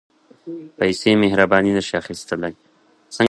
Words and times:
پېسې 0.77 1.11
مهرباني 1.23 1.71
نه 1.77 1.81
شي 1.87 1.93
اخیستلای. 2.01 2.53